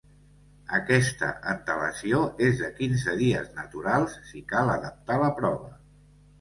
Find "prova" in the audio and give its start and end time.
5.41-5.75